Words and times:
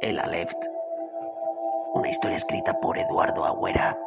El 0.00 0.20
Aleft, 0.20 0.66
una 1.94 2.08
historia 2.08 2.36
escrita 2.36 2.78
por 2.78 2.96
Eduardo 2.96 3.44
Agüera. 3.44 3.98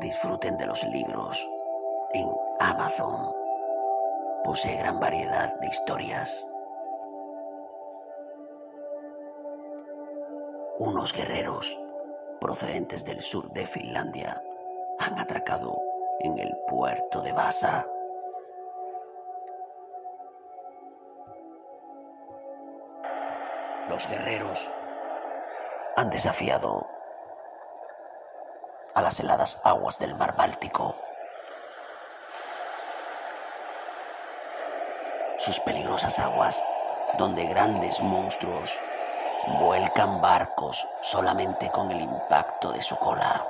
Disfruten 0.00 0.58
de 0.58 0.66
los 0.66 0.84
libros 0.84 1.48
en 2.12 2.30
Amazon. 2.58 3.34
Posee 4.44 4.76
gran 4.76 5.00
variedad 5.00 5.58
de 5.60 5.68
historias. 5.68 6.46
Unos 10.78 11.14
guerreros 11.14 11.80
procedentes 12.38 13.06
del 13.06 13.20
sur 13.20 13.50
de 13.50 13.64
Finlandia 13.64 14.42
han 14.98 15.18
atracado 15.18 15.80
en 16.20 16.38
el 16.38 16.54
puerto 16.68 17.22
de 17.22 17.32
Vasa. 17.32 17.86
Los 24.00 24.08
guerreros 24.08 24.70
han 25.94 26.08
desafiado 26.08 26.86
a 28.94 29.02
las 29.02 29.20
heladas 29.20 29.60
aguas 29.62 29.98
del 29.98 30.14
mar 30.14 30.34
Báltico. 30.36 30.96
Sus 35.36 35.60
peligrosas 35.60 36.18
aguas, 36.18 36.64
donde 37.18 37.44
grandes 37.44 38.00
monstruos 38.00 38.80
vuelcan 39.60 40.22
barcos 40.22 40.88
solamente 41.02 41.70
con 41.70 41.90
el 41.90 42.00
impacto 42.00 42.72
de 42.72 42.80
su 42.80 42.96
cola. 42.96 43.44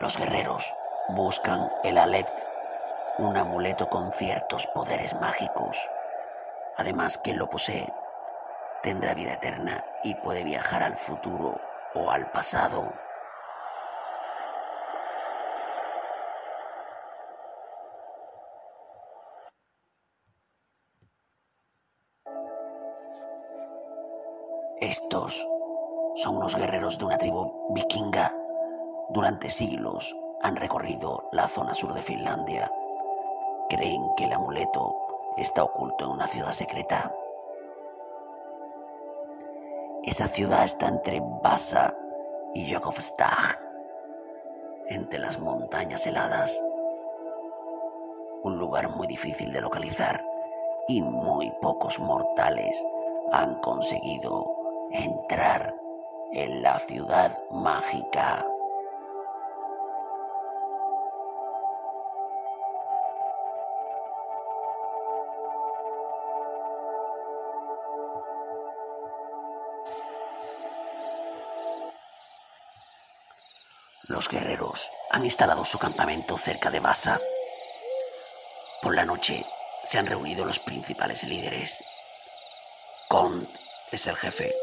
Los 0.00 0.16
guerreros 0.16 0.72
buscan 1.08 1.70
el 1.84 1.98
Alect, 1.98 2.40
un 3.18 3.36
amuleto 3.36 3.88
con 3.88 4.12
ciertos 4.12 4.66
poderes 4.68 5.14
mágicos. 5.20 5.88
Además, 6.76 7.18
quien 7.18 7.38
lo 7.38 7.48
posee 7.48 7.92
tendrá 8.82 9.14
vida 9.14 9.34
eterna 9.34 9.84
y 10.02 10.14
puede 10.16 10.44
viajar 10.44 10.82
al 10.82 10.96
futuro 10.96 11.60
o 11.94 12.10
al 12.10 12.30
pasado. 12.30 12.92
Estos 24.80 25.48
son 26.16 26.36
unos 26.36 26.54
guerreros 26.54 26.98
de 26.98 27.04
una 27.06 27.18
tribu 27.18 27.72
vikinga. 27.74 28.32
Durante 29.08 29.48
siglos 29.48 30.14
han 30.46 30.54
recorrido 30.54 31.28
la 31.32 31.48
zona 31.48 31.74
sur 31.74 31.92
de 31.92 32.02
Finlandia. 32.02 32.70
Creen 33.68 34.14
que 34.16 34.26
el 34.26 34.32
amuleto 34.32 34.94
está 35.36 35.64
oculto 35.64 36.04
en 36.04 36.12
una 36.12 36.28
ciudad 36.28 36.52
secreta. 36.52 37.12
Esa 40.04 40.28
ciudad 40.28 40.62
está 40.62 40.86
entre 40.86 41.20
Vasa 41.42 41.96
y 42.54 42.64
Jakobstad, 42.64 43.58
entre 44.86 45.18
las 45.18 45.40
montañas 45.40 46.06
heladas. 46.06 46.62
Un 48.44 48.56
lugar 48.56 48.90
muy 48.90 49.08
difícil 49.08 49.52
de 49.52 49.60
localizar 49.60 50.24
y 50.86 51.02
muy 51.02 51.50
pocos 51.60 51.98
mortales 51.98 52.86
han 53.32 53.60
conseguido 53.60 54.46
entrar 54.92 55.74
en 56.30 56.62
la 56.62 56.78
ciudad 56.78 57.36
mágica. 57.50 58.46
Los 74.16 74.30
guerreros 74.30 74.90
han 75.10 75.26
instalado 75.26 75.66
su 75.66 75.78
campamento 75.78 76.38
cerca 76.38 76.70
de 76.70 76.80
Basa. 76.80 77.20
Por 78.80 78.94
la 78.94 79.04
noche 79.04 79.44
se 79.84 79.98
han 79.98 80.06
reunido 80.06 80.46
los 80.46 80.58
principales 80.58 81.22
líderes. 81.22 81.84
Kont 83.10 83.46
es 83.92 84.06
el 84.06 84.16
jefe. 84.16 84.54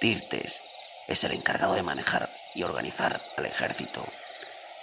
Tirtes 0.00 0.60
es 1.06 1.22
el 1.22 1.30
encargado 1.30 1.74
de 1.74 1.84
manejar 1.84 2.28
y 2.56 2.64
organizar 2.64 3.20
al 3.36 3.46
ejército, 3.46 4.02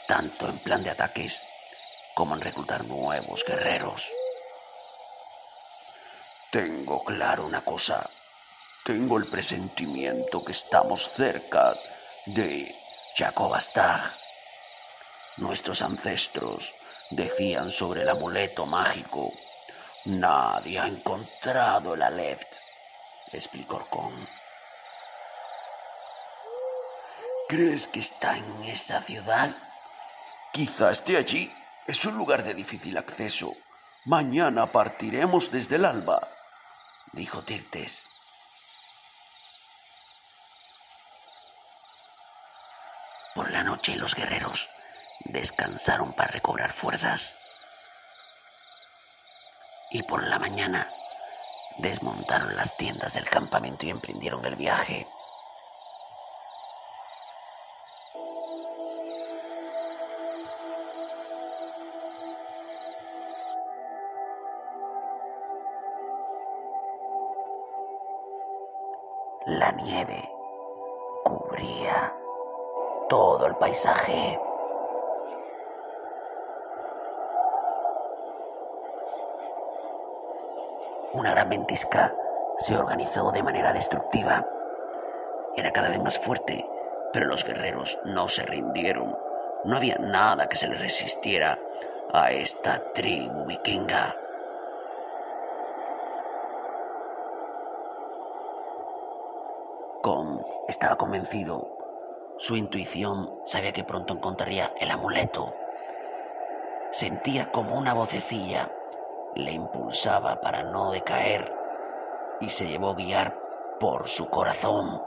tanto 0.07 0.47
en 0.47 0.59
plan 0.59 0.84
de 0.84 0.91
ataques 0.91 1.41
como 2.16 2.35
en 2.35 2.40
reclutar 2.40 2.85
nuevos 2.85 3.44
guerreros. 3.44 4.09
Tengo 6.50 7.03
claro 7.03 7.46
una 7.46 7.59
cosa. 7.59 8.09
Tengo 8.85 9.18
el 9.18 9.28
presentimiento 9.28 10.46
que 10.46 10.53
estamos 10.53 11.12
cerca 11.18 11.75
de 12.28 12.81
Jacobastag. 13.16 14.13
Nuestros 15.38 15.81
ancestros 15.81 16.72
decían 17.09 17.72
sobre 17.72 18.03
el 18.03 18.09
amuleto 18.09 18.66
mágico. 18.66 19.33
Nadie 20.05 20.79
ha 20.79 20.88
encontrado 20.88 21.94
el 21.94 22.01
Aleft, 22.01 22.55
explicó 23.33 23.77
Orcón. 23.77 24.27
¿Crees 27.50 27.88
que 27.88 28.00
está 28.00 28.38
en 28.38 28.63
esa 28.63 29.01
ciudad? 29.01 29.53
Quizá 30.53 30.91
esté 30.91 31.17
allí. 31.17 31.53
Es 31.88 32.05
un 32.05 32.16
lugar 32.16 32.44
de 32.44 32.53
difícil 32.53 32.97
acceso. 32.97 33.55
Mañana 34.05 34.67
partiremos 34.67 35.51
desde 35.51 35.75
el 35.75 35.85
alba, 35.85 36.27
dijo 37.11 37.44
Tirtes. 37.44 38.05
Por 43.36 43.52
la 43.52 43.64
noche 43.64 43.96
los 43.96 44.16
guerreros 44.16 44.69
descansaron 45.25 46.14
para 46.14 46.31
recobrar 46.31 46.74
fuerzas. 46.74 47.36
Y 49.92 50.03
por 50.03 50.28
la 50.28 50.40
mañana 50.40 50.88
desmontaron 51.80 52.56
las 52.56 52.78
tiendas 52.78 53.14
del 53.14 53.30
campamento 53.30 53.86
y 53.86 53.90
emprendieron 53.90 54.46
el 54.46 54.56
viaje. 54.56 55.08
La 69.48 69.72
nieve 69.72 70.30
cubría 71.25 72.00
todo 73.11 73.45
el 73.45 73.57
paisaje. 73.57 74.39
Una 81.11 81.31
gran 81.31 81.50
ventisca 81.50 82.16
se 82.55 82.77
organizó 82.77 83.33
de 83.33 83.44
manera 83.44 83.73
destructiva. 83.73 84.47
Era 85.57 85.73
cada 85.73 85.89
vez 85.89 86.01
más 86.01 86.19
fuerte, 86.19 86.66
pero 87.11 87.25
los 87.25 87.44
guerreros 87.44 88.00
no 88.05 88.29
se 88.29 88.44
rindieron. 88.44 89.17
No 89.66 89.75
había 89.75 89.97
nada 89.97 90.47
que 90.47 90.55
se 90.55 90.69
les 90.69 90.79
resistiera 90.79 91.59
a 92.13 92.31
esta 92.31 92.94
tribu 92.94 93.44
vikinga. 93.44 94.16
Con 100.01 100.45
estaba 100.69 100.95
convencido. 100.95 101.81
Su 102.41 102.56
intuición 102.56 103.29
sabía 103.46 103.72
que 103.72 103.84
pronto 103.84 104.16
encontraría 104.16 104.74
el 104.79 104.90
amuleto. 104.90 105.54
Sentía 106.89 107.51
como 107.51 107.77
una 107.77 107.94
vocecilla 107.94 108.68
le 109.36 109.51
impulsaba 109.51 110.42
para 110.42 110.63
no 110.63 110.89
decaer 110.89 111.54
y 112.39 112.50
se 112.50 112.68
llevó 112.68 112.95
guiar 112.95 113.39
por 113.80 114.10
su 114.10 114.27
corazón. 114.27 115.04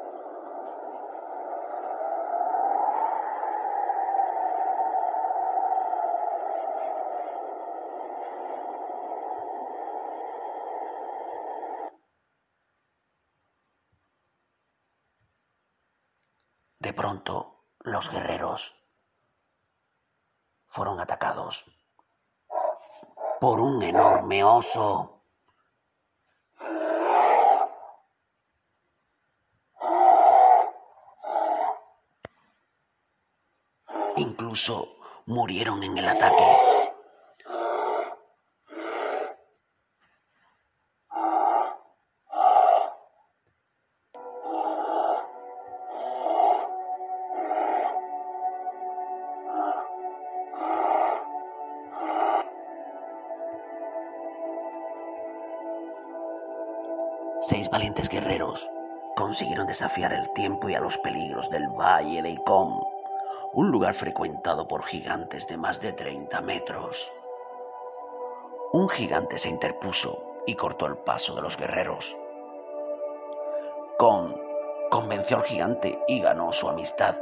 De 16.84 16.92
pronto, 16.92 17.64
los 17.81 18.10
guerreros 18.10 18.76
fueron 20.66 21.00
atacados 21.00 21.64
por 23.40 23.58
un 23.58 23.82
enorme 23.82 24.44
oso. 24.44 25.22
Incluso 34.16 34.98
murieron 35.25 35.82
en 35.84 35.96
el 35.96 36.06
ataque. 36.06 36.83
Seis 57.46 57.69
valientes 57.69 58.08
guerreros 58.08 58.70
consiguieron 59.17 59.67
desafiar 59.67 60.14
el 60.14 60.31
tiempo 60.32 60.70
y 60.70 60.75
a 60.75 60.81
los 60.81 60.96
peligros 60.96 61.50
del 61.50 61.69
valle 61.69 62.23
de 62.23 62.31
Icom, 62.31 62.82
un 63.52 63.70
lugar 63.70 63.93
frecuentado 63.93 64.67
por 64.67 64.82
gigantes 64.82 65.46
de 65.46 65.58
más 65.58 65.79
de 65.82 65.93
30 65.93 66.41
metros. 66.41 67.12
Un 68.73 68.88
gigante 68.88 69.38
se 69.38 69.50
interpuso 69.50 70.23
y 70.46 70.55
cortó 70.55 70.87
el 70.87 70.96
paso 70.96 71.35
de 71.35 71.43
los 71.43 71.58
guerreros. 71.58 72.17
Con 73.99 74.41
convenció 74.91 75.37
al 75.37 75.44
gigante 75.44 75.99
y 76.08 76.20
ganó 76.20 76.50
su 76.50 76.67
amistad 76.67 77.17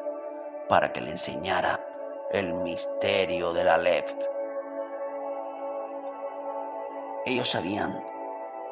para 0.69 0.93
que 0.93 1.01
le 1.01 1.11
enseñara 1.11 1.85
el 2.31 2.55
misterio 2.55 3.53
de 3.53 3.65
la 3.65 3.77
Left. 3.77 4.23
Ellos 7.27 7.51
sabían 7.51 8.12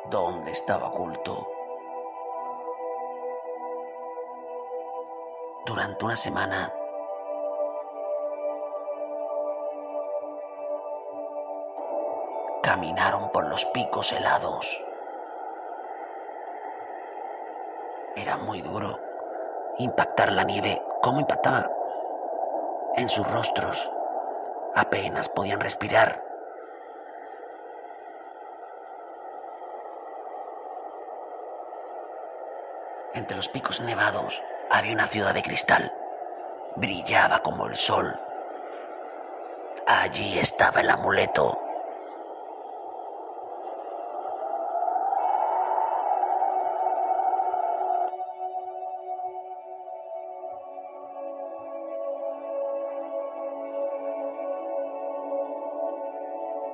dónde 0.08 0.52
estaba 0.52 0.88
oculto. 0.88 1.46
Durante 5.66 6.04
una 6.04 6.16
semana, 6.16 6.72
caminaron 12.62 13.30
por 13.30 13.46
los 13.48 13.64
picos 13.66 14.12
helados. 14.12 14.84
Era 18.16 18.36
muy 18.36 18.60
duro 18.62 18.98
impactar 19.78 20.32
la 20.32 20.44
nieve. 20.44 20.82
¿Cómo 21.02 21.20
impactaba? 21.20 21.70
En 22.96 23.08
sus 23.08 23.26
rostros. 23.30 23.90
Apenas 24.74 25.28
podían 25.28 25.60
respirar. 25.60 26.29
Entre 33.12 33.36
los 33.36 33.48
picos 33.48 33.80
nevados 33.80 34.40
había 34.70 34.92
una 34.92 35.08
ciudad 35.08 35.34
de 35.34 35.42
cristal. 35.42 35.92
Brillaba 36.76 37.40
como 37.40 37.66
el 37.66 37.76
sol. 37.76 38.16
Allí 39.86 40.38
estaba 40.38 40.80
el 40.80 40.90
amuleto. 40.90 41.58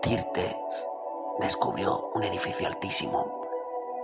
Tirtes 0.03 0.55
descubrió 1.41 2.11
un 2.13 2.25
edificio 2.25 2.67
altísimo. 2.67 3.47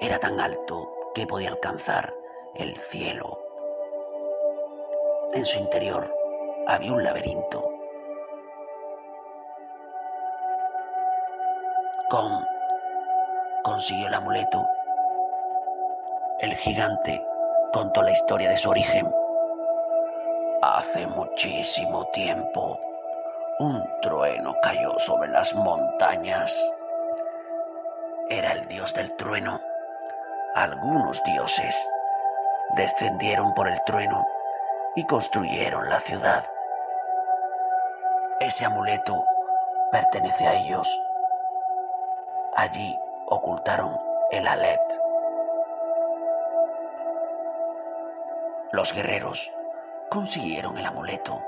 Era 0.01 0.19
tan 0.19 0.41
alto 0.41 0.91
que 1.15 1.27
podía 1.27 1.51
alcanzar 1.51 2.22
el 2.55 2.77
cielo. 2.77 3.39
En 5.33 5.47
su 5.47 5.59
interior 5.59 6.15
había 6.67 6.93
un 6.93 7.03
laberinto. 7.03 7.65
Con 12.11 12.45
consiguió 13.63 14.09
el 14.09 14.15
amuleto. 14.15 14.67
El 16.41 16.55
gigante 16.57 17.25
contó 17.73 18.03
la 18.03 18.11
historia 18.11 18.51
de 18.51 18.57
su 18.57 18.69
origen. 18.69 19.11
Hace 20.61 21.07
muchísimo 21.07 22.07
tiempo, 22.09 22.79
un 23.61 23.83
trueno 24.03 24.55
cayó 24.63 24.99
sobre 24.99 25.31
las 25.31 25.55
montañas. 25.55 26.55
Era 28.29 28.53
el 28.53 28.69
dios 28.69 28.93
del 28.93 29.17
trueno. 29.17 29.61
Algunos 30.55 31.23
dioses 31.25 31.89
descendieron 32.73 33.55
por 33.55 33.69
el 33.69 33.83
trueno 33.85 34.27
y 34.95 35.05
construyeron 35.05 35.89
la 35.89 36.01
ciudad. 36.01 36.45
Ese 38.41 38.65
amuleto 38.65 39.25
pertenece 39.91 40.47
a 40.47 40.55
ellos. 40.55 41.01
Allí 42.57 42.99
ocultaron 43.27 43.99
el 44.31 44.47
Alet. 44.47 44.81
Los 48.73 48.93
guerreros 48.95 49.51
consiguieron 50.11 50.79
el 50.79 50.87
amuleto. 50.87 51.41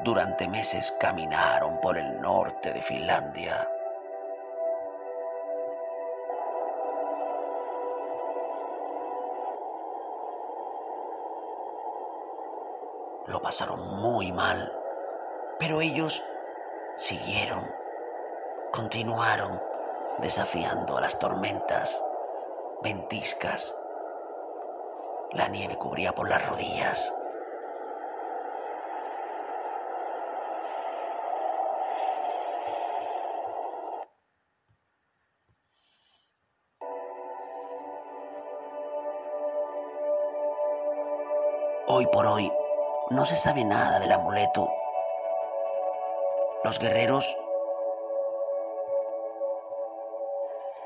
Durante 0.00 0.48
meses 0.48 0.92
caminaron 0.98 1.80
por 1.80 1.96
el 1.96 2.20
norte 2.20 2.72
de 2.72 2.82
Finlandia. 2.82 3.68
Lo 13.30 13.40
pasaron 13.40 13.86
muy 14.00 14.32
mal, 14.32 14.76
pero 15.60 15.80
ellos 15.80 16.20
siguieron, 16.96 17.64
continuaron 18.72 19.62
desafiando 20.18 20.98
a 20.98 21.00
las 21.00 21.16
tormentas, 21.20 22.02
ventiscas. 22.82 23.72
La 25.30 25.46
nieve 25.46 25.76
cubría 25.76 26.12
por 26.12 26.28
las 26.28 26.44
rodillas. 26.48 27.14
Hoy 41.86 42.06
por 42.06 42.26
hoy 42.26 42.50
no 43.10 43.26
se 43.26 43.34
sabe 43.34 43.64
nada 43.64 43.98
del 43.98 44.12
amuleto. 44.12 44.72
Los 46.62 46.78
guerreros 46.78 47.36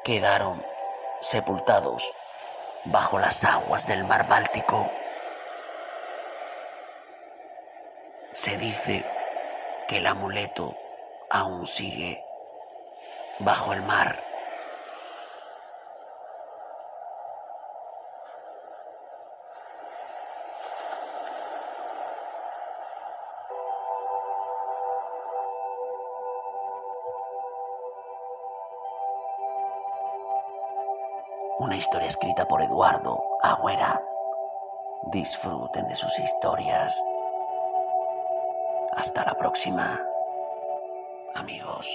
quedaron 0.05 0.65
sepultados 1.21 2.11
bajo 2.87 3.19
las 3.19 3.45
aguas 3.45 3.87
del 3.87 4.05
mar 4.05 4.27
Báltico. 4.27 4.91
Se 8.33 8.57
dice 8.57 9.05
que 9.87 9.99
el 9.99 10.07
amuleto 10.07 10.75
aún 11.29 11.67
sigue 11.67 12.25
bajo 13.39 13.75
el 13.75 13.83
mar. 13.83 14.34
Una 31.59 31.77
historia 31.77 32.09
escrita 32.09 32.49
por 32.49 32.63
Eduardo 32.63 33.23
Agüera. 33.41 34.03
Disfruten 35.05 35.87
de 35.87 35.95
sus 35.95 36.19
historias. 36.19 37.01
Hasta 38.93 39.25
la 39.25 39.35
próxima, 39.35 40.01
amigos. 41.37 41.87